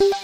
[0.00, 0.20] राम राम।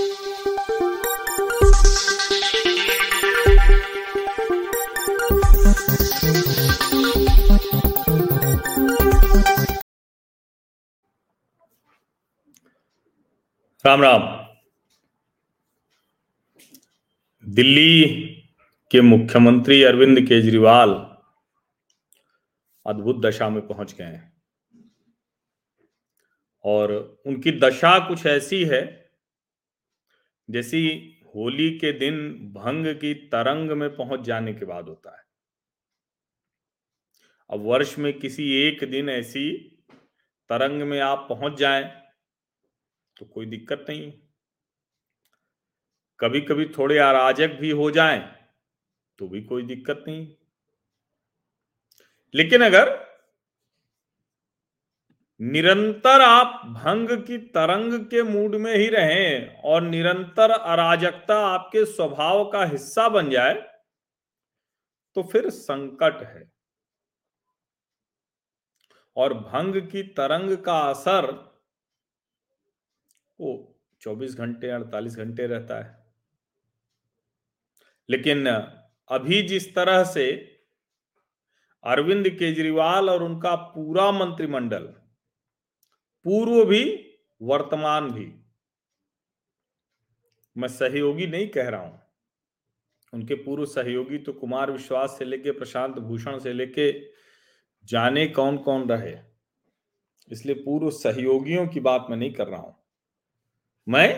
[17.49, 18.05] दिल्ली
[18.91, 20.91] के मुख्यमंत्री अरविंद केजरीवाल
[22.87, 24.43] अद्भुत दशा में पहुँच गए हैं।
[26.65, 29.06] और उनकी दशा कुछ ऐसी है
[30.51, 30.87] जैसी
[31.37, 35.25] होली के दिन भंग की तरंग में पहुँच जाने के बाद होता है।
[37.51, 39.51] अब वर्ष में किसी एक दिन ऐसी
[40.49, 42.03] तरंग में आप पहुँच जाए
[43.17, 44.13] तो कोई दिक्कत नहीं
[46.19, 48.21] कभी कभी थोड़े अराजक भी हो जाएँ
[49.19, 50.35] तो भी कोई दिक्कत नहीं
[52.35, 53.06] लेकिन अगर
[55.41, 62.45] निरंतर आप भंग की तरंग के मूड में ही रहें और निरंतर अराजकता आपके स्वभाव
[62.51, 63.55] का हिस्सा बन जाए
[65.17, 66.43] तो फिर संकट है।
[69.17, 71.31] और भंग की तरंग का असर
[73.39, 73.55] वो
[74.01, 76.05] 24 घंटे 48 घंटे रहता है।
[78.09, 80.31] लेकिन अभी जिस तरह से
[81.85, 84.95] अरविंद केजरीवाल और उनका पूरा मंत्रिमंडल
[86.27, 86.85] पूर्व भी,
[87.43, 88.35] वर्तमान भी।
[90.57, 92.03] मैं सहयोगी नहीं कह रहा हूँ।
[93.13, 96.91] उनके पूर्व सहयोगी तो कुमार विश्वास से लेके प्रशांत भूषण से लेके
[97.85, 99.15] जाने कौन कौन रहे।
[100.31, 102.77] इसलिए पूर्व सहयोगियों की बात मैं नहीं कर रहा हूँ।
[103.89, 104.15] मैं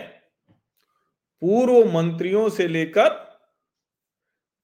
[1.41, 3.27] पूर्व मंत्रियों से लेकर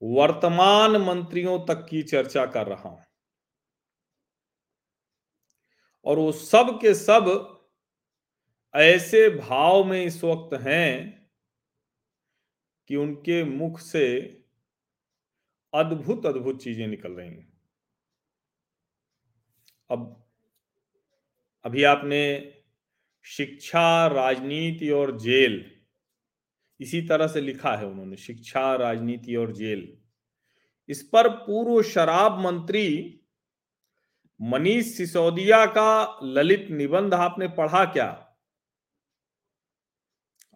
[0.02, 3.05] वर्तमान मंत्रियों तक की चर्चा कर रहा हूँ।
[6.06, 7.52] और वो सब के सब
[8.76, 11.26] ऐसे भाव में इस वक्त हैं
[12.88, 14.18] कि उनके मुख से
[15.74, 17.54] अद्भुत अद्भुत चीज़ें निकल रही हैं।
[19.90, 20.26] अब,
[21.66, 22.54] अभी आपने
[23.24, 25.72] शिक्षा, राजनीति और जेल,
[26.80, 29.98] इसी तरह से लिखा है उन्होंने, शिक्षा, राजनीति और जेल,
[30.90, 33.22] इस पर पूर्व शराब मंत्री
[34.42, 38.36] मनीष सिसोदिया का ललित निबंध आपने पढ़ा क्या?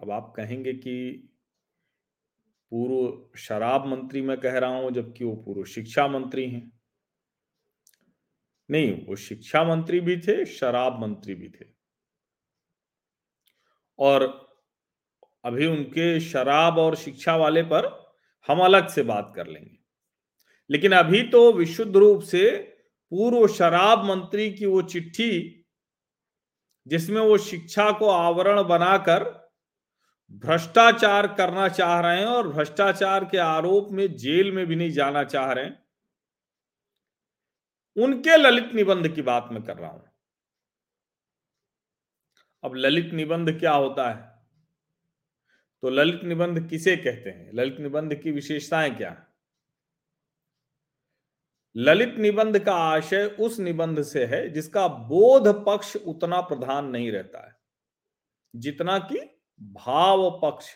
[0.02, 1.30] अब आप कहेंगे कि
[2.72, 6.80] पूर्व शराब मंत्री मैं कह रहा हूँ, जबकि वो पूर्व शिक्षा मंत्री हैं।
[8.72, 11.66] नहीं, वो शिक्षा मंत्री भी थे, शराब मंत्री भी थे।
[14.00, 14.50] और
[15.46, 18.14] अभी उनके शराब और शिक्षा वाले पर
[18.48, 19.78] हम अलग से बात कर लेंगे।
[20.70, 22.76] लेकिन अभी तो विशुद्ध रूप से
[23.12, 25.66] पूर्व शराब मंत्री की वो चिट्ठी,
[26.88, 29.24] जिसमें वो शिक्षा को आवरण बनाकर
[30.32, 35.24] भ्रष्टाचार करना चाह रहे हैं और भ्रष्टाचार के आरोप में जेल में भी नहीं जाना
[35.24, 35.86] चाह रहे हैं।
[37.98, 40.06] उनके ललित निबंध की बात मैं कर रहा हूँ।
[42.64, 44.46] अब ललित निबंध क्या होता है?
[45.82, 47.52] तो ललित निबंध किसे कहते हैं?
[47.54, 49.26] ललित निबंध की विशेषताएँ क्या
[51.80, 57.46] ललित निबंध का आशय उस निबंध से है जिसका बोध पक्ष उतना प्रधान नहीं रहता
[57.48, 57.56] है,
[58.54, 59.20] जितना कि
[59.62, 60.68] भाव पक्ष।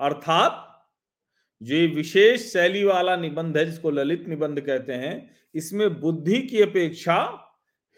[0.00, 0.62] अर्थात
[1.60, 7.16] जो विशेष शैली वाला निबंध है जिसको ललित निबंध कहते हैं, इसमें बुद्धि की अपेक्षा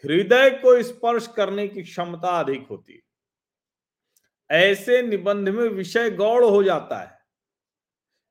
[0.03, 3.01] हृदय को स्पर्श करने की क्षमता अधिक होती है।
[4.49, 7.19] ऐसे निबंध में विषय गौड़ हो जाता है,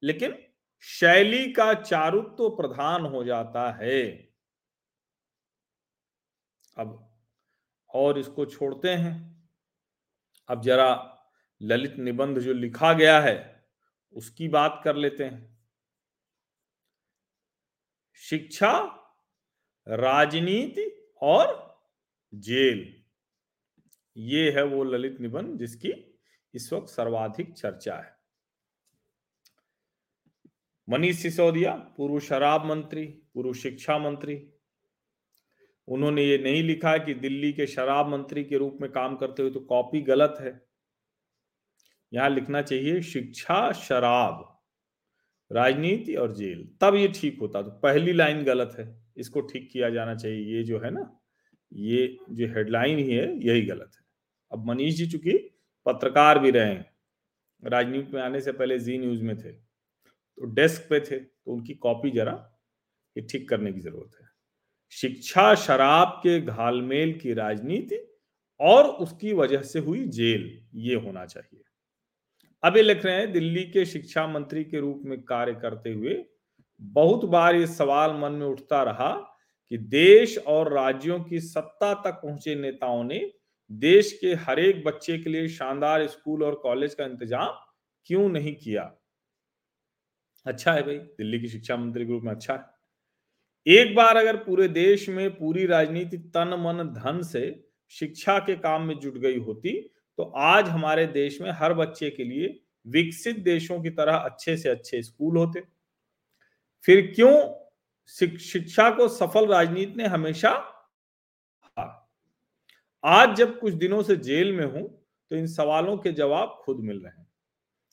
[0.03, 0.37] लेकिन
[0.81, 4.29] शैली का चारुत्व प्रधान हो जाता है।
[6.79, 7.19] अब
[7.95, 9.49] और इसको छोड़ते हैं।
[10.49, 11.19] अब जरा
[11.63, 13.69] ललित निबंध जो लिखा गया है,
[14.13, 15.59] उसकी बात कर लेते हैं।
[18.15, 18.95] शिक्षा,
[19.89, 21.79] राजनीति और
[22.35, 23.05] जेल।
[24.17, 26.19] ये है वो ललित निबंध जिसकी
[26.55, 28.18] इस वक्त सर्वाधिक चर्चा है।
[30.89, 33.05] मनीष सिसोदिया, पूर्व शराब मंत्री,
[33.35, 34.37] पूर्व शिक्षा मंत्री।
[35.89, 39.51] उन्होंने ये नहीं लिखा कि दिल्ली के शराब मंत्री के रूप में काम करते हुए
[39.51, 40.61] तो कॉपी गलत है।
[42.13, 44.45] यहाँ लिखना चाहिए, शिक्षा, शराब,
[45.51, 48.87] राजनीति और जेल, तब ये ठीक होता। तो पहली लाइन गलत है,
[49.17, 51.11] इसको ठीक किया जाना चाहिए, ये जो है ना,
[51.73, 54.05] ये जो हेडलाइन ही है, यही गलत है।
[54.53, 55.39] अब मनीष जी चूँकि
[55.87, 56.85] पत्रकार भी रहे हैं
[57.63, 59.68] राजनीति में आने से पहले जी न्यूज़ में थे
[60.39, 62.33] तो डेस्क पे थे तो उनकी कॉपी जरा
[63.17, 64.27] ये ठीक करने की ज़रूरत है।
[64.93, 67.99] शिक्षा शराब के घालमेल की राजनीति
[68.61, 71.63] और उसकी वजह से हुई जेल, ये होना चाहिए।
[72.63, 76.25] अब ये लिख रहे हैं, दिल्ली के शिक्षा मंत्री के रूप में कार्य करते हुए
[76.81, 79.11] बहुत बार ये सवाल मन में उठता रहा
[79.71, 83.21] कि देश और राज्यों की सत्ता तक पहुँचे नेताओं ने
[83.71, 87.59] देश के हर एक बच्चे के लिए शानदार स्कूल और कॉलेज का इंतज़ाम
[88.07, 88.83] क्यों नहीं किया?
[90.47, 94.37] अच्छा है भाई, दिल्ली की शिक्षा मंत्री के रूप में अच्छा है। एक बार अगर
[94.37, 99.39] पूरे देश में पूरी राजनीति तन, मन, धन से शिक्षा के काम में जुट गई
[99.39, 99.81] होती
[100.19, 104.69] तो आज हमारे देश में हर बच्चे के लिए विकसित देशों की तरह अच्छे से
[104.69, 105.63] अच्छे स्कूल होते।
[106.85, 107.35] फिर क्यों
[108.41, 110.51] शिक्षा को सफल राजनीति ने हमेशा
[113.05, 114.83] आज जब कुछ दिनों से जेल में हूँ
[115.31, 117.27] तो इन सवालों के जवाब खुद मिल रहे हैं।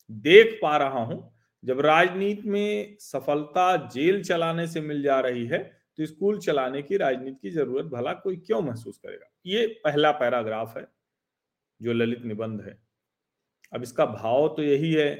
[0.09, 1.34] देख पा रहा हूँ
[1.65, 5.57] जब राजनीति में सफलता जेल चलाने से मिल जा रही है
[5.97, 9.31] तो स्कूल चलाने की राजनीति की ज़रूरत भला कोई क्यों महसूस करेगा?
[9.45, 10.85] ये पहला पैराग्राफ है,
[11.81, 12.77] जो ललित निबंध है।
[13.71, 15.13] अब इसका भाव तो यही है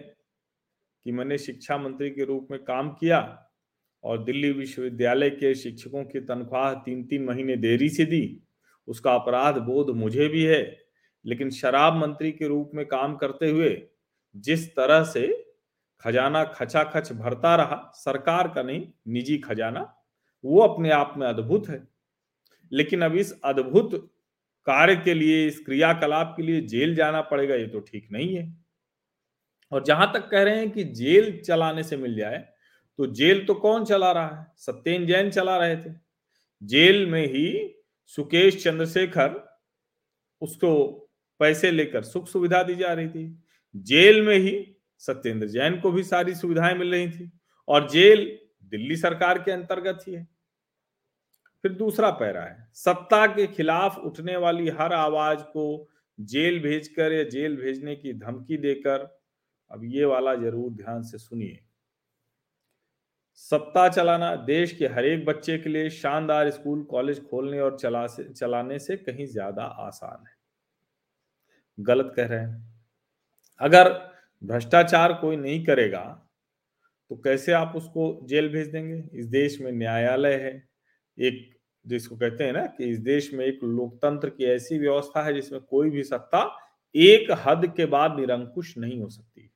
[1.06, 3.19] कि मैंने शिक्षा मंत्री के रूप में काम किया
[4.03, 8.41] और दिल्ली विश्वविद्यालय के शिक्षकों की तनख्वाह तीन तीन महीने देरी से दी।
[8.88, 10.62] उसका अपराध बोध मुझे भी है,
[11.25, 13.81] लेकिन शराब मंत्री के रूप में काम करते हुए
[14.36, 15.27] जिस तरह से
[16.01, 19.95] खजाना खचाखच भरता रहा, सरकार का नहीं, निजी खजाना,
[20.44, 21.88] वो अपने आप में अद्भुत है।
[22.71, 24.12] लेकिन अब इस अद्भुत
[24.68, 28.65] कार्य के लिए, इस क्रियाकलाप के लिए जेल जाना पड़ेगा, ये तो ठीक नहीं है।
[29.71, 32.38] और जहाँ तक कह रहे हैं कि जेल चलाने से मिल जाए
[33.00, 34.45] तो जेल तो कौन चला रहा है?
[34.57, 35.94] सत्येन जैन चला रहे थे।
[36.63, 37.75] जेल में ही
[38.06, 39.59] सुकेश चंद्रशेखर
[40.41, 40.71] उसको
[41.39, 43.44] पैसे लेकर सुख सुविधा दी जा रही थी।
[43.75, 47.31] जेल में ही सत्येंद्र जैन को भी सारी सुविधाएँ मिल रही थी
[47.68, 48.25] और जेल
[48.71, 50.27] दिल्ली सरकार के अंतर्गत ही है।
[51.63, 55.88] फिर दूसरा पैरा है, सत्ता के खिलाफ उठने वाली हर आवाज़ को
[56.19, 59.07] जेल भेजकर या जेल भेजने की धमकी देकर,
[59.71, 61.59] अब ये वाला ज़रूर ध्यान से सुनिए।
[63.41, 68.06] सत्ता चलाना, देश के हर एक बच्चे के लिए शानदार स्कूल, कॉलेज खोलने और चला
[68.07, 70.33] से, चलाने से कहीं ज़्यादा आसान है।
[71.77, 72.80] गलत कह रहे हैं।
[73.62, 73.91] अगर
[74.41, 76.03] भ्रष्टाचार कोई नहीं करेगा
[77.11, 79.03] तो कैसे आप उसको जेल भेज देंगे?
[79.13, 80.53] इस देश में न्यायालय है,
[81.17, 81.53] एक
[81.85, 85.61] जिसको कहते हैं ना कि इस देश में एक लोकतंत्र की ऐसी व्यवस्था है जिसमें
[85.61, 86.41] कोई भी सत्ता
[86.95, 89.49] एक हद के बाद निरंकुश नहीं हो सकती।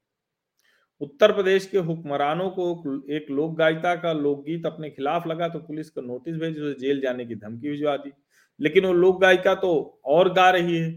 [1.01, 2.71] उत्तर प्रदेश के हुक्मरानों को
[3.11, 7.01] एक लोक गायिका का लोकगीत अपने खिलाफ लगा तो पुलिस को नोटिस भेज, उसे जेल
[7.01, 8.11] जाने की धमकी भिजवा दी।
[8.59, 10.91] लेकिन वो लोक गायिका तो और गा रही है।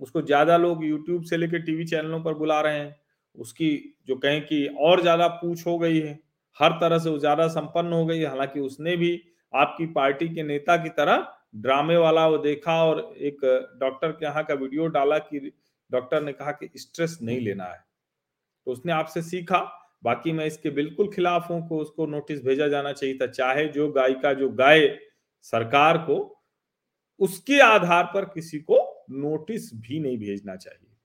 [0.00, 2.96] उसको ज़्यादा लोग यूट्यूब से लेकर टीवी चैनलों पर बुला रहे हैं,
[3.36, 6.18] उसकी जो कहें कि और ज़्यादा पूछ हो गई है,
[6.56, 9.20] हर तरह से वो ज़्यादा संपन्न हो गई हालाँकि उसने भी
[9.54, 11.26] आपकी पार्टी के नेता की तरह
[11.56, 13.38] ड्रामे वाला वो देखा और एक
[13.80, 15.52] डॉक्टर के यहाँ का वीडियो डाला कि
[15.90, 17.78] डॉक्टर ने कहा कि स्ट्रेस नहीं लेना है।
[18.66, 19.58] तो उसने आपसे सीखा,
[20.04, 23.88] बाकी मैं इसके बिल्कुल खिलाफ हूँ, को उसको नोटिस भेजा जाना चाहिए था, चाहे जो
[23.92, 24.86] गायिका जो गाय
[25.44, 26.18] सरकार को,
[27.20, 28.78] उसके आधार पर किसी को
[29.10, 30.96] नोटिस भी नहीं भेजना चाहिए।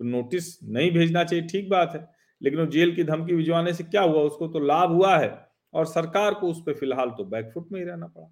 [0.00, 2.06] तो नोटिस नहीं भेजना चाहिए, ठीक बात है,
[2.40, 4.22] लेकिन वो जेल की धमकी भिजवाने से क्या हुआ?
[4.22, 5.30] उसको तो लाभ हुआ है
[5.74, 8.30] और सरकार को उस पर फ़िलहाल तो बैकफुट में ही रहना पड़ा।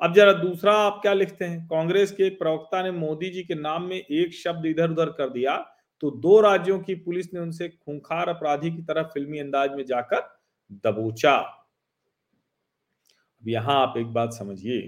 [0.00, 1.66] अब जरा दूसरा आप क्या लिखते हैं?
[1.66, 5.30] कांग्रेस के एक प्रवक्ता ने मोदी जी के नाम में एक शब्द इधर उधर कर
[5.30, 5.56] दिया
[6.02, 10.20] तो दो राज्यों की पुलिस ने उनसे खूंखार अपराधी की तरह फिल्मी अंदाज में जाकर
[10.84, 11.34] दबोचा।
[13.42, 14.80] अब यहाँ आप एक बात समझिए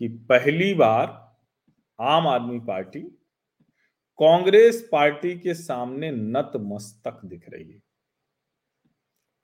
[0.00, 1.06] कि पहली बार
[2.00, 3.00] आम आदमी पार्टी,
[4.18, 7.82] कांग्रेस पार्टी के सामने नतमस्तक दिख रही है।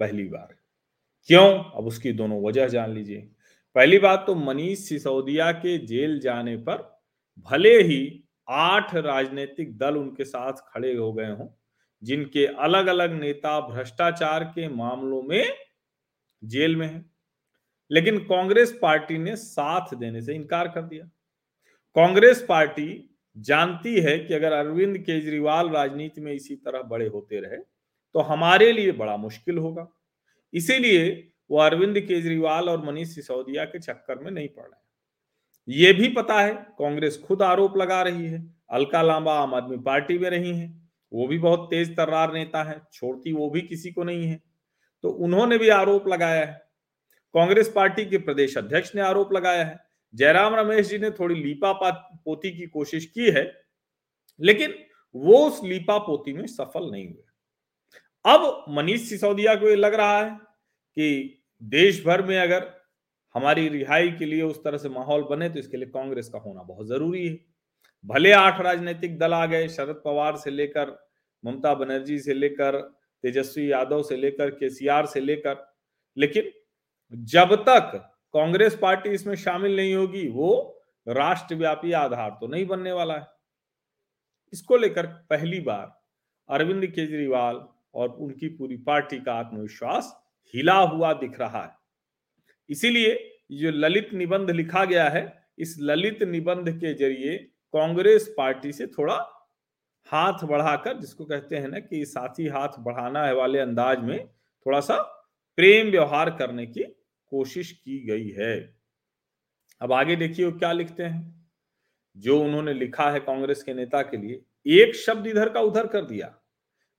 [0.00, 0.54] पहली बार।
[1.22, 1.64] क्यों?
[1.64, 3.30] अब उसकी दोनों वजह जान लीजिए।
[3.74, 7.02] पहली बात तो मनीष सिसोदिया के जेल जाने पर
[7.38, 11.48] भले ही आठ राजनीतिक दल उनके साथ खड़े हो गए हों,
[12.02, 15.44] जिनके अलग अलग नेता भ्रष्टाचार के मामलों में
[16.44, 17.10] जेल में हैं,
[17.90, 21.10] लेकिन कांग्रेस पार्टी ने साथ देने से इनकार कर दिया।
[21.96, 22.86] कांग्रेस पार्टी
[23.36, 28.70] जानती है कि अगर अरविंद केजरीवाल राजनीति में इसी तरह बड़े होते रहे तो हमारे
[28.72, 29.86] लिए बड़ा मुश्किल होगा।
[30.52, 31.10] इसीलिए
[31.50, 34.80] वो अरविंद केजरीवाल और मनीष सिसोदिया के चक्कर में नहीं पड़ रहे
[35.68, 40.18] ये भी पता है, कांग्रेस खुद आरोप लगा रही है। अलका लांबा आम आदमी पार्टी
[40.18, 40.68] में रही है।
[41.12, 44.40] वो भी बहुत तेज तर्रार नेता है, छोड़ती वो भी किसी को नहीं है।
[45.04, 46.60] तो उन्होंने भी आरोप लगाया है।
[47.34, 49.78] कांग्रेस पार्टी के प्रदेश अध्यक्ष ने आरोप लगाया है।
[50.14, 53.44] जयराम रमेश जी ने थोड़ी लीपा पोती की कोशिश की है,
[54.40, 54.74] लेकिन
[55.14, 57.22] वो उस लीपा पोती में सफल नहीं हुए।
[58.24, 62.70] अब मनीष सिसोदिया को ये लग रहा है कि देश भर में अगर
[63.34, 66.62] हमारी रिहाई के लिए उस तरह से माहौल बने तो इसके लिए कांग्रेस का होना
[66.62, 67.38] बहुत ज़रूरी है।
[68.04, 70.90] भले आठ राजनीतिक दल आ गए, शरद पवार से लेकर
[71.44, 72.78] ममता बनर्जी से लेकर
[73.24, 75.56] तेजस्वी यादव से लेकर केसीआर से लेकर,
[76.16, 76.50] लेकिन
[77.12, 83.14] जब तक कांग्रेस पार्टी इसमें शामिल नहीं होगी, वो राष्ट्रव्यापी आधार तो नहीं बनने वाला
[83.14, 83.26] है।
[84.52, 85.90] इसको लेकर पहली बार
[86.48, 87.60] अरविंद केजरीवाल
[87.94, 90.12] और उनकी पूरी पार्टी का आत्मविश्वास
[90.54, 91.70] हिला हुआ दिख रहा है।
[92.70, 93.14] इसीलिए
[93.52, 95.22] जो ललित निबंध लिखा गया है,
[95.58, 97.36] इस ललित निबंध के ज़रिए
[97.74, 99.16] कांग्रेस पार्टी से थोड़ा
[100.08, 104.80] हाथ बढ़ाकर, जिसको कहते हैं ना कि साथी हाथ बढ़ाना है वाले अंदाज में थोड़ा
[104.80, 104.96] सा
[105.58, 106.82] प्रेम व्यवहार करने की
[107.32, 108.76] कोशिश की गई है।
[109.80, 111.50] अब आगे देखिए क्या लिखते हैं।
[112.16, 116.04] जो उन्होंने लिखा है कांग्रेस के नेता के लिए, एक शब्द इधर का उधर कर
[116.04, 116.38] दिया।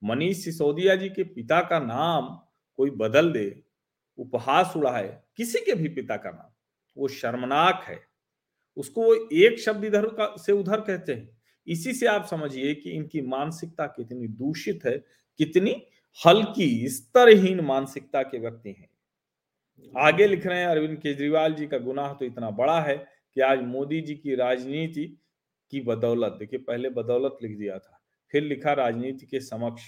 [0.04, 2.48] मनीष सिसोदिया जी के पिता का नाम
[2.78, 3.64] कोई बदल दे,
[4.18, 6.52] उपहास उड़ाए, किसी के भी पिता का नाम,
[6.98, 8.00] वो शर्मनाक है।
[8.78, 12.92] उसको वो एक शब्द इधर का, से उधर कहते हैं। इसी से आप समझिए कि
[12.92, 15.06] इनकी मानसिकता कितनी दूषित है,
[15.38, 15.88] कितनी
[16.28, 18.93] हल्की, स्तरहीन मानसिकता के व्यक्ति हैं।
[19.94, 22.96] आगे लिख रहे हैं, अरविंद केजरीवाल जी का गुनाह तो इतना बड़ा है
[23.36, 25.06] कि आज मोदी जी की राजनीति
[25.74, 28.00] की बदौलत, देखिए पहले बदौलत लिख दिया था,
[28.34, 29.84] फिर लिखा राजनीति के समक्ष।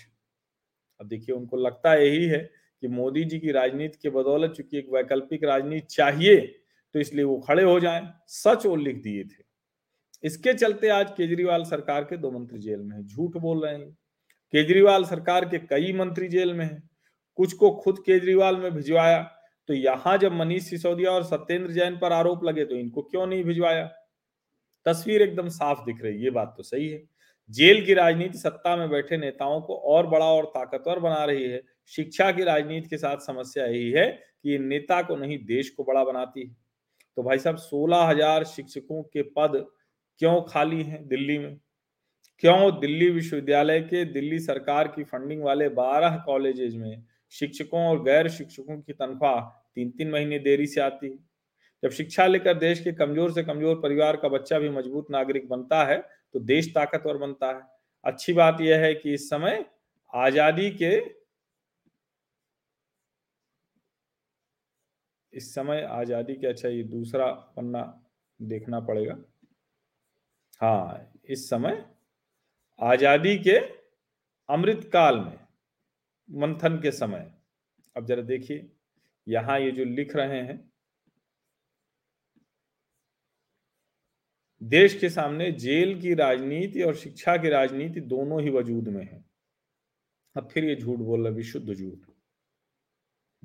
[1.00, 2.40] अब देखिए, उनको लगता यही है
[2.84, 6.38] कि मोदी जी की राजनीति के बदौलत, चूँकि एक वैकल्पिक राजनीति चाहिए
[6.96, 9.44] तो इसलिए वो खड़े हो जाएँ, सच वो लिख दिए थे।
[10.24, 13.92] इसके चलते आज केजरीवाल सरकार के दो मंत्री जेल में है, झूठ बोल रहे हैं।
[14.54, 16.90] केजरीवाल सरकार के कई मंत्री जेल में हैं,
[17.38, 19.18] कुछ को खुद केजरीवाल में भिजवाया
[19.70, 23.44] तो यहाँ जब मनीष सिसोदिया और सत्येंद्र जैन पर आरोप लगे तो इनको क्यों नहीं
[23.44, 23.86] भिजवाया?
[24.86, 27.04] तस्वीर एकदम साफ़ दिख रही ये बात तो सही है।
[27.50, 31.62] जेल की राजनीति सत्ता में बैठे नेताओं को और बड़ा और ताकतवर बना रही है।
[31.92, 35.84] शिक्षा की राजनीति के साथ समस्या यही है कि ये नेता को नहीं, देश को
[35.84, 36.56] बड़ा बनाती है।
[37.18, 39.66] तो भाई साहब, सोलह हज़ार शिक्षकों के पद
[40.22, 41.58] क्यों खाली हैं दिल्ली में?
[42.44, 47.04] क्यों दिल्ली विश्वविद्यालय के दिल्ली सरकार की फंडिंग वाले बारह कॉलेजेस में
[47.36, 49.40] शिक्षकों और गैर शिक्षकों की तनख्वाह
[49.76, 51.18] तीन तीन महीने देरी से आती है।
[51.84, 55.84] जब शिक्षा लेकर देश के कमज़ोर से कमज़ोर परिवार का बच्चा भी मज़बूत नागरिक बनता
[55.86, 55.98] है
[56.34, 57.62] तो देश ताकतवर बनता है।
[58.04, 59.66] अच्छी बात यह है कि इस समय
[60.14, 60.96] आज़ादी के
[65.34, 67.26] इस समय आज़ादी के अच्छा ये दूसरा
[67.56, 67.82] पन्ना
[68.40, 69.18] देखना पड़ेगा।
[70.62, 71.84] हाँ इस समय
[72.80, 73.58] आज़ादी के
[74.50, 75.38] अमृत काल में
[76.30, 77.32] मंथन के समय।
[77.96, 78.72] अब जरा देखिए,
[79.28, 80.72] यहाँ ये जो लिख रहे हैं,
[84.62, 89.26] देश के सामने जेल की राजनीति और शिक्षा की राजनीति दोनों ही वजूद में है।
[90.36, 92.00] अब फिर ये झूठ बोल रहा विशुद्ध झूठ।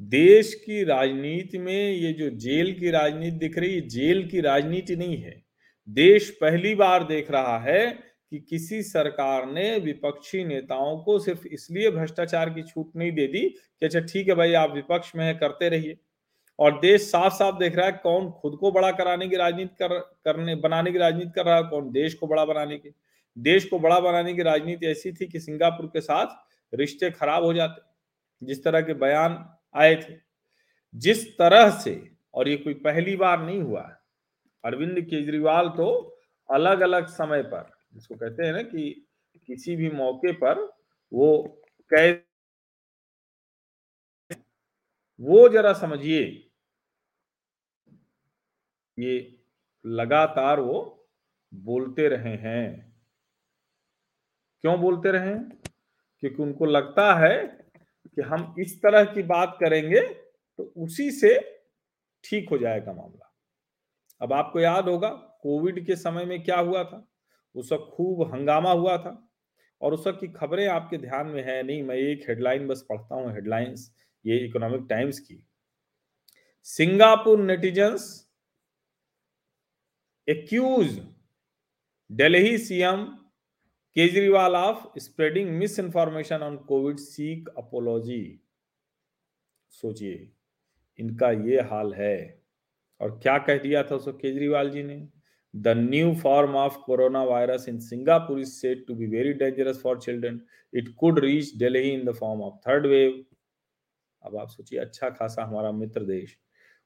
[0.00, 4.96] देश की राजनीति में ये जो जेल की राजनीति दिख रही है जेल की राजनीति
[4.96, 5.42] नहीं है।
[5.88, 11.90] देश पहली बार देख रहा है कि किसी सरकार ने विपक्षी नेताओं को सिर्फ़ इसलिए
[11.90, 15.34] भ्रष्टाचार की छूट नहीं दे दी कि अच्छा ठीक है भाई, आप विपक्ष में है,
[15.34, 15.98] करते रहिए।
[16.58, 19.98] और देश साफ़ साफ़ देख रहा है कौन खुद को बड़ा कराने की राजनीति कर,
[19.98, 22.94] करने, बनाने की राजनीति कर रहा है, कौन देश को बड़ा बनाने की।
[23.38, 26.26] देश को बड़ा बनाने की राजनीति ऐसी थी कि सिंगापुर के साथ
[26.74, 27.82] रिश्ते खराब हो जाते,
[28.42, 29.44] जिस तरह के बयान
[29.74, 30.14] आए थे।
[30.94, 33.80] जिस तरह से, और ये कोई पहली बार नहीं हुआ,
[34.64, 36.16] अरविंद केजरीवाल तो
[36.50, 38.90] अलग अलग समय पर जिसको कहते हैं ना कि
[39.48, 40.60] किसी भी मौके पर
[41.12, 41.30] वो
[41.90, 42.10] कै
[45.20, 46.22] वो जरा समझिए।
[48.98, 49.38] ये
[49.84, 50.78] लगातार वो
[51.52, 52.96] बोलते रहे हैं।
[54.64, 55.34] क्यों बोलते रहे
[56.22, 57.36] क्योंकि उनको लगता है
[58.06, 60.00] कि हम इस तरह की बात करेंगे
[60.58, 61.38] तो उसी से
[62.24, 63.32] ठीक हो जाएगा मामला।
[64.20, 65.08] अब आपको याद होगा,
[65.42, 67.06] कोविड के समय में क्या हुआ था?
[67.54, 69.12] उस वक्त खूब हंगामा हुआ था
[69.80, 73.14] और उस वक्त की खबरें आपके ध्यान में है। नहीं, मैं एक हेडलाइन बस पढ़ता
[73.14, 73.90] हूँ हेडलाइंस
[74.24, 75.44] ये इकोनॉमिक टाइम्स की।
[76.66, 78.04] Singapore netizens
[80.28, 81.00] accuse
[82.10, 83.04] Delhi CM
[83.96, 88.40] Kejriwal of spreading misinformation on Covid seek apology
[89.72, 90.30] सोचिए,
[90.98, 92.42] इनका ये हाल है
[93.00, 94.96] और क्या कह दिया था उसको केजरीवाल जी ने?
[95.54, 100.40] New form of corona virus in Singapore is said to be very dangerous for children
[100.72, 103.24] it could reach Delhi in the form of third wave
[104.22, 106.36] अब आप सोचिए अच्छा खासा हमारा मित्र देश,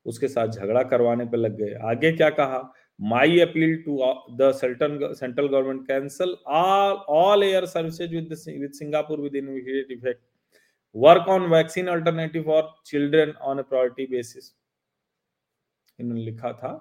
[0.06, 2.60] उसके साथ झगड़ा करवाने पर लग गए। आगे क्या कहा?
[3.00, 3.96] My appeal to
[4.40, 10.22] the central government cancel all all air services with with Singapore with immediate effect
[10.94, 14.52] work on vaccine alternative for children on a priority basis
[15.98, 16.72] इन्होंने लिखा था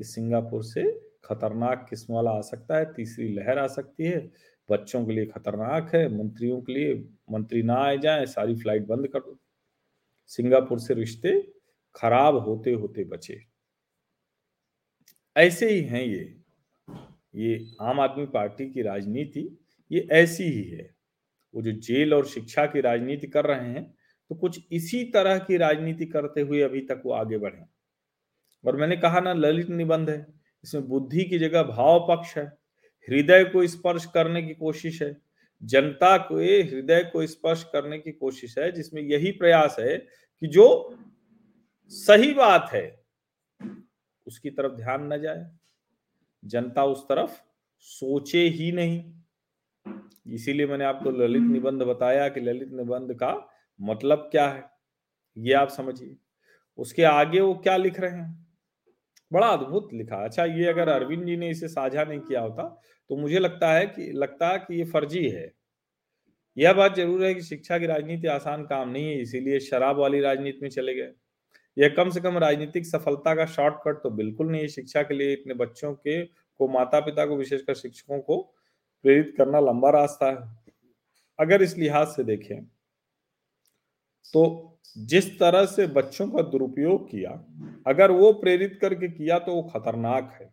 [0.00, 0.82] कि सिंगापुर से
[1.24, 4.30] खतरनाक किस्म वाला आ सकता है, तीसरी लहर आ सकती है।
[4.68, 6.94] बच्चों के लिए खतरनाक है, मंत्रियों के लिए
[7.30, 9.38] मंत्री ना आए जाए, सारी फ़्लाइट बंद कर दो।
[10.30, 11.40] सिंगापुर से रिश्ते
[11.94, 13.40] खराब होते होते बचे।
[15.36, 16.22] ऐसे ही हैं ये।
[17.34, 19.48] ये आम आदमी पार्टी की राजनीति,
[19.90, 20.90] ये ऐसी ही है।
[21.54, 23.84] वो जो जेल और शिक्षा की राजनीति कर रहे हैं
[24.30, 27.64] तो कुछ इसी तरह की राजनीति करते हुए अभी तक वो आगे बढ़े।
[28.64, 30.26] और मैंने कहा, ना, ललित निबंध है।
[30.64, 32.58] इसमें बुद्धि की जगह भाव पक्ष है।
[33.08, 35.16] हृदय को स्पर्श करने की कोशिश है।
[35.62, 39.98] जनता को, हृदय को स्पर्श करने की कोशिश है, जिसमें यही प्रयास है
[40.40, 40.98] कि जो
[41.88, 43.04] सही बात है,
[44.26, 45.50] उसकी तरफ़ ध्यान न जाए।
[46.44, 47.40] जनता उस तरफ़
[47.78, 49.14] सोचे ही नहीं।
[50.26, 53.48] इसीलिए मैंने आपको ललित निबंध बताया कि ललित निबंध का
[53.80, 54.70] मतलब क्या है।
[55.38, 56.16] ये आप समझिए।
[56.78, 58.41] उसके आगे वो क्या लिख रहे हैं?
[59.32, 62.62] बड़ा अद्भुत लिखा अच्छा ये अगर अरविंद जी ने इसे साझा नहीं किया होता
[63.10, 65.50] तो मुझे लगता है कि, लगता कि ये फर्जी है।
[66.56, 70.20] यह बात ज़रूर है कि शिक्षा की राजनीति आसान काम नहीं है, इसीलिए शराब वाली
[70.20, 71.12] राजनीति में चले गए।
[71.76, 75.32] यह कम से कम राजनीतिक सफलता का शॉर्टकट तो बिल्कुल नहीं है। शिक्षा के लिए
[75.32, 78.40] इतने बच्चों के, को माता पिता को, विशेषकर शिक्षकों को
[79.04, 80.36] प्रेरित करना लंबा रास्ता है।
[81.38, 82.56] अगर इस लिहाज से देखें
[84.26, 87.30] तो जिस तरह से बच्चों का दुरुपयोग किया,
[87.86, 90.50] अगर वो प्रेरित करके किया तो वो खतरनाक है।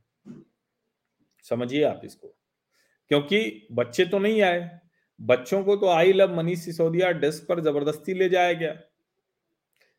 [1.46, 2.36] समझिए आप इसको।
[3.12, 4.70] क्योंकि बच्चे तो नहीं आए।
[5.20, 8.76] बच्चों को तो I love Manish Sisodia desk पर ज़बरदस्ती ले जाया गया।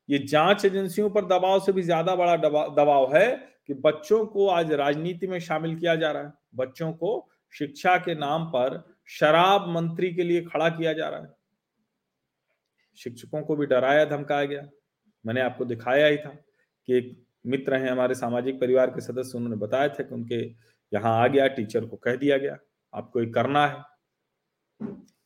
[0.09, 3.29] ये जाँच एजेंसियों पर दबाव से भी ज़्यादा बड़ा दबाव है
[3.67, 8.15] कि बच्चों को आज राजनीति में शामिल किया जा रहा है। बच्चों को शिक्षा के
[8.15, 11.35] नाम पर शराब मंत्री के लिए खड़ा किया जा रहा है।
[13.01, 14.69] शिक्षकों को भी डराया, धमकाया गया।
[15.25, 16.31] मैंने आपको दिखाया ही था
[16.89, 17.17] कि एक
[17.47, 20.41] मित्र हैं हमारे सामाजिक परिवार के सदस्य, उन्होंने बताया था कि उनके
[20.93, 22.57] यहाँ आ गया, टीचर को कह दिया गया,
[22.95, 23.83] आपको ये करना है।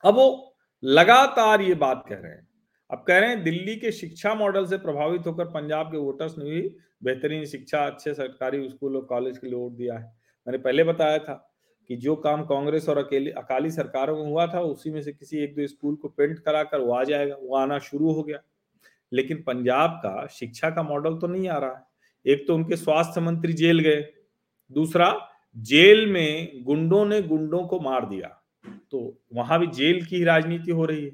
[0.04, 2.48] अब वो लगातार ये बात कह रहे हैं।
[2.90, 6.44] अब कह रहे हैं, दिल्ली के शिक्षा मॉडल से प्रभावित होकर पंजाब के वोटर्स ने
[6.44, 6.60] भी
[7.04, 10.04] बेहतरीन शिक्षा, अच्छे सरकारी स्कूल और कॉलेज के लिए वोट दिया है।
[10.46, 11.53] मैंने पहले बताया था
[11.88, 15.38] कि जो काम कांग्रेस और अकेले, अकाली सरकारों में हुआ था, उसी में से किसी
[15.38, 18.38] एक दो स्कूल को पेंट कराकर वो आ जाएगा, वो आना शुरू हो गया।
[19.12, 21.82] लेकिन पंजाब का शिक्षा का मॉडल तो नहीं आ रहा है।
[22.26, 24.00] एक तो उनके स्वास्थ्य मंत्री जेल गए,
[24.70, 28.28] दूसरा जेल में गुंडों ने गुंडों को मार दिया
[28.90, 31.12] तो वहाँ भी जेल की राजनीति हो रही है।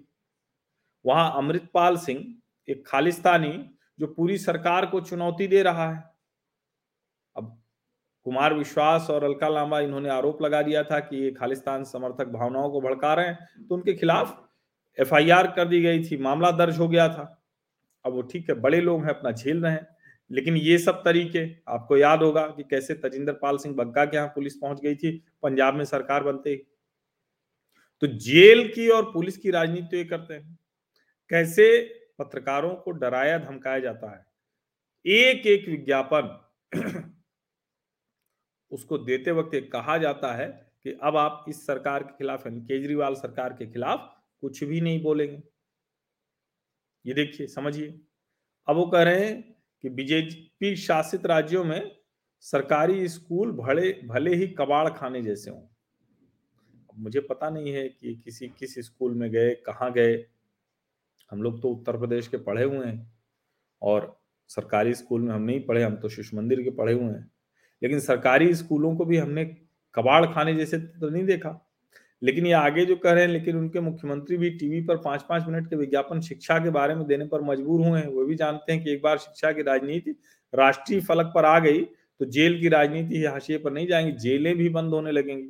[1.05, 2.25] वहाँ अमृतपाल सिंह,
[2.69, 3.53] एक खालिस्तानी,
[4.01, 6.10] जो पूरी सरकार को चुनौती दे रहा है
[8.25, 12.71] कुमार विश्वास और अलका लांबा, इन्होंने आरोप लगा दिया था कि ये खालिस्तान समर्थक भावनाओं
[12.71, 14.49] को भड़का रहे हैं। तो उनके खिलाफ
[14.99, 17.45] एफआईआर कर दी गई थी, मामला दर्ज हो गया था।
[18.05, 19.87] अब वो ठीक है, बड़े लोग हैं, अपना झेल रहे हैं।
[20.31, 24.29] लेकिन ये सब तरीके, आपको याद होगा कि कैसे तजिंदर पाल सिंह बग्गा के यहाँ
[24.29, 26.57] पुलिस पहुँच गई थी, पंजाब में सरकार बनते ही।
[28.01, 30.59] तो जेल की और पुलिस की राजनीति तो ये करते हैं।
[31.31, 31.81] कैसे
[32.19, 34.27] पत्रकारों को डराया, धमकाया जाता है।
[35.07, 36.47] एक एक विज्ञापन
[38.71, 43.53] उसको देते वक्त कहा जाता है कि अब आप इस सरकार के खिलाफ केजरीवाल सरकार
[43.53, 45.43] के खिलाफ कुछ भी नहीं बोलेंगे।
[47.07, 48.01] ये देखिए, समझिए।
[48.69, 51.97] अब वो कह रहे हैं कि बीजेपी शासित राज्यों में
[52.41, 55.63] सरकारी स्कूल भले भले ही कबाड़ खाने जैसे हों।
[56.97, 60.15] मुझे पता नहीं है कि किसी, किस स्कूल में गए, कहाँ गए।
[61.31, 63.13] हम लोग तो उत्तर प्रदेश के पढ़े हुए हैं
[63.83, 67.31] और सरकारी स्कूल में हम नहीं पढ़े, हम तो शिशु मंदिर के पढ़े हुए हैं।
[67.83, 69.45] लेकिन सरकारी स्कूलों को भी हमने
[69.95, 71.59] कबाड़ खाने जैसे तो नहीं देखा।
[72.23, 75.47] लेकिन ये आगे जो कह रहे हैं, लेकिन उनके मुख्यमंत्री भी टीवी पर पाँच पाँच
[75.49, 78.73] मिनट के विज्ञापन शिक्षा के बारे में देने पर मजबूर हुए हैं। वो भी जानते
[78.73, 80.15] हैं कि एक बार शिक्षा की राजनीति
[80.53, 81.81] राष्ट्रीय फलक पर आ गई
[82.21, 85.49] तो जेल की राजनीति हाशिए पर नहीं जाएँगी, जेलें भी बंद होने लगेंगी।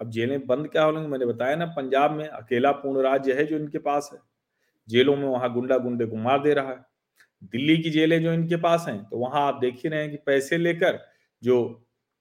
[0.00, 3.56] अब जेलें बंद क्या हो मैंने बताया ना, पंजाब में अकेला पूर्ण राज्य है जो
[3.56, 4.18] इनके पास है।
[4.88, 6.84] जेलों में वहाँ गुंडा गुंडे को मार दे रहा है।
[7.42, 10.16] दिल्ली की जेलें जो इनके पास हैं तो वहाँ आप देख ही रहे हैं कि
[10.26, 10.98] पैसे लेकर
[11.42, 11.58] जो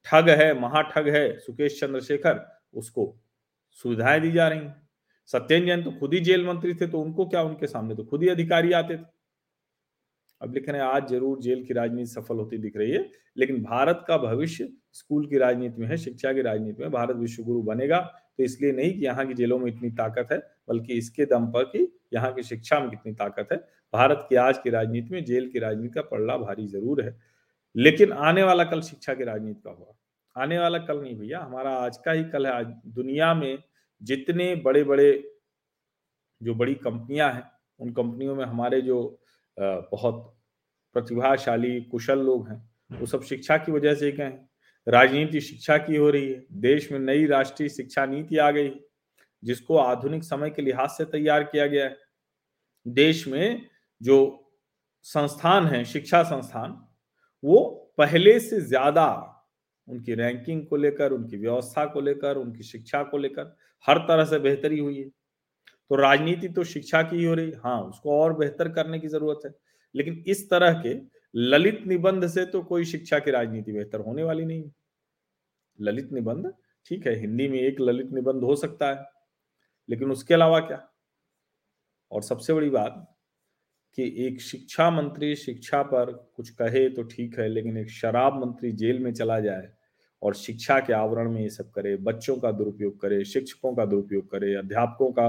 [0.05, 3.15] ठग है, महाठग है सुकेश चंद्रशेखर, उसको
[3.77, 4.85] सुविधाएँ दी जा रही हैं।
[5.65, 7.95] जैन तो खुद ही जेल मंत्री थे तो उनको क्या उनके सामने?
[7.95, 9.05] तो खुद ही अधिकारी आते थे।
[10.41, 13.61] अब लिख रहे हैं, आज ज़रूर जेल की राजनीति सफल होती दिख रही है, लेकिन
[13.63, 17.61] भारत का भविष्य स्कूल की राजनीति में है, शिक्षा की राजनीति में, भारत विश्व गुरु
[17.63, 17.99] बनेगा
[18.37, 21.63] तो इसलिए नहीं कि यहाँ की जेलों में इतनी ताकत है, बल्कि इसके दम पर
[21.65, 23.57] कि यहाँ की शिक्षा में कितनी ताकत है
[23.93, 27.17] भारत की आज की राजनीति में जेल की राजनीति का पड़ला भारी ज़रूर है।
[27.75, 31.71] लेकिन आने वाला कल शिक्षा की राजनीति का होगा। आने वाला कल नहीं भैया, हमारा
[31.75, 33.57] आज का ही कल है। आज दुनिया में
[34.01, 35.11] जितने बड़े बड़े
[36.41, 37.43] जो बड़ी कंपनियाँ हैं,
[37.79, 39.19] उन कंपनियों में हमारे जो
[39.57, 40.33] बहुत
[40.95, 42.57] प्रतिभाशाली, कुशल लोग हैं,
[42.91, 44.49] वो सब शिक्षा की वजह से गए हैं
[44.87, 48.71] राजनीति शिक्षा की हो रही है। देश में नई राष्ट्रीय शिक्षा नीति आ गई,
[49.43, 51.97] जिसको आधुनिक समय के लिहाज से तैयार किया गया है।
[52.85, 53.65] देश में
[54.01, 54.17] जो
[55.05, 56.71] संस्थान है, शिक्षा संस्थान,
[57.43, 57.59] वो
[57.97, 59.07] पहले से ज़्यादा
[59.87, 63.55] उनकी रैंकिंग को लेकर, उनकी व्यवस्था को लेकर, उनकी शिक्षा को लेकर
[63.85, 65.09] हर तरह से बेहतरी हुई है।
[65.91, 69.45] तो राजनीति तो शिक्षा की ही हो रही हाँ उसको और बेहतर करने की ज़रूरत
[69.45, 69.51] है,
[69.95, 70.95] लेकिन इस तरह के
[71.33, 74.69] ललित निबंध से तो कोई शिक्षा की राजनीति बेहतर होने वाली नहीं
[75.79, 76.51] ललित निबंध,
[76.85, 79.05] ठीक है, हिंदी में एक ललित निबंध हो सकता है,
[79.89, 80.87] लेकिन उसके अलावा क्या?
[82.11, 83.05] और सबसे बड़ी बात
[83.97, 88.71] कि एक शिक्षा मंत्री शिक्षा पर कुछ कहे तो ठीक है, लेकिन एक शराब मंत्री
[88.71, 89.69] जेल में चला जाए
[90.21, 94.29] और शिक्षा के आवरण में ये सब करे, बच्चों का दुरुपयोग करे, शिक्षकों का दुरुपयोग
[94.31, 95.25] करे, अध्यापकों का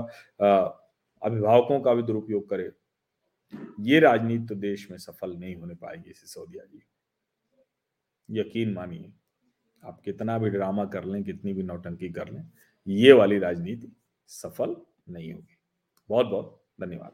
[1.22, 2.70] अभिभावकों का भी दुरुपयोग करे,
[3.81, 6.83] ये राजनीति तो देश में सफल नहीं होने पाएगी सिसोदिया जी।
[8.28, 9.12] यकीन मानिए,
[9.83, 12.44] आप कितना भी ड्रामा कर लें, कितनी भी नौटंकी कर लें,
[12.87, 13.92] ये वाली राजनीति
[14.31, 14.76] सफल
[15.09, 15.57] नहीं होगी।
[16.09, 17.12] बहुत बहुत धन्यवाद।